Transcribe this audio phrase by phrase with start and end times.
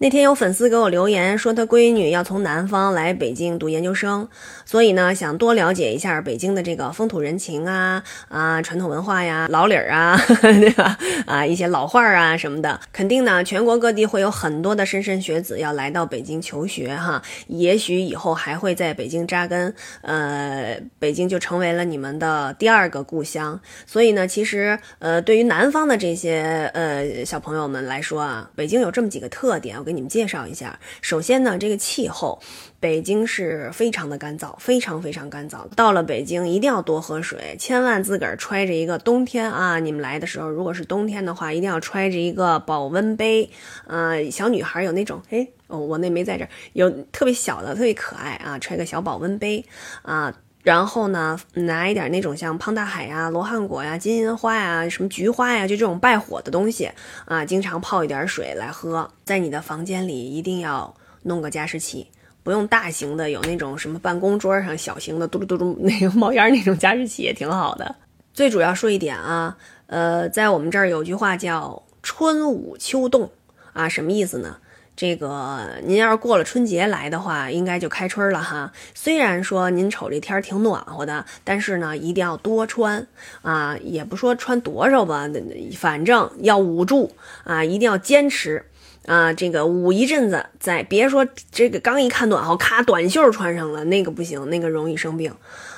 [0.00, 4.28] 那天有粉丝给我留言说，他闺女要从南方来北京读研究生，
[4.64, 10.96] 所以呢，想多了解一下北京的这个风土人情啊啊，传统文化呀，老理儿啊， 对吧？
[11.26, 23.60] 啊，一些老话啊什么的，肯定呢，全国各地会有很多的莘莘学子要来到北京求学哈，也许以后还会在北京扎根，呃，北京就成为了你们的第二个故乡。
[23.84, 29.76] 所以呢，其实呃，对于南方的这些呃小朋友们来说啊，北京有这么几个特点。
[29.88, 32.38] 给你们介绍一下，首先呢，这个气候，
[32.78, 35.66] 北京是非常的干燥，非常非常干燥。
[35.74, 43.48] 到了北京一定要多喝水，千万自个儿揣着一个冬天啊，你们来的时候如果是冬天的话，一定要揣着一个保温杯。
[43.86, 49.64] 呃，小女孩有那种，哎，哦，我那没在这儿，有特别小的，特别可爱啊，揣个小保温杯
[50.02, 50.34] 啊。
[50.68, 56.90] 然后呢，拿一点那种像胖大海呀、罗汉果呀、金银花呀、什么菊花呀，就这种败火的东西
[57.24, 59.10] 啊，经常泡一点水来喝。
[59.24, 62.06] 在你的房间里一定要弄个加湿器，
[62.42, 67.96] 不用大型的，有那种什么办公桌上小型的嘟噜嘟噜那个冒烟那种加湿器也挺好的。
[68.34, 73.30] 最主要说一点啊，呃，在我们这儿有句话叫春捂秋冻
[73.72, 74.58] 啊，什么意思呢？
[74.98, 78.72] 这个您要是过了春节来的话，应该就开春了哈。
[78.96, 83.06] 虽然说您瞅这天儿挺暖和的，但是呢，一定要多穿
[83.42, 85.30] 啊，也不说穿多少吧，
[85.76, 87.12] 反正要捂住
[87.44, 88.64] 啊，一定要坚持
[89.06, 89.32] 啊。
[89.32, 95.32] 这个捂一阵子，再别说这个刚一看暖和，咔短袖穿上了，那个不行，那个容易生病。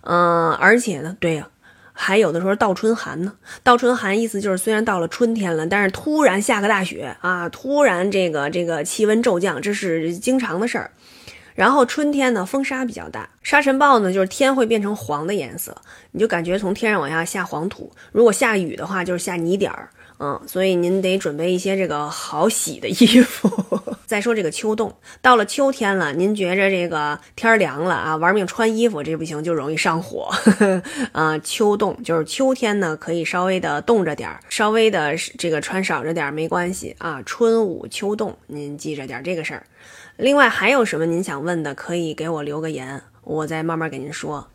[0.00, 1.50] 嗯，而且呢，对呀。
[2.02, 10.90] 还有的时候倒春寒呢，倒春寒意思就是虽然到了春天了，但是突然下个大雪啊，突然这个这个气温骤降，这是经常的事儿。
[11.54, 15.76] 然后春天呢，风沙比较大，沙尘暴呢就是天会变成黄的颜色，
[16.10, 17.92] 你就感觉从天上往下下黄土。
[18.10, 19.88] 如果下雨的话，就是下泥点儿。
[20.18, 23.81] 嗯，所以您得准备一些这个好洗的衣服。
[24.12, 30.28] 再说这个秋冻，到了秋天了，您觉着这个天凉了啊，玩命穿衣服，这不行，就容易上火。
[31.12, 37.22] 啊，秋冻就是秋天呢，可以稍微的冻着点儿，稍微的这个穿少着点儿没关系啊。
[37.24, 39.64] 春捂秋冻，您记着点这个事儿。
[40.18, 44.46] 另外还有什么您想问的，可以给我留个言，我再慢慢给您说。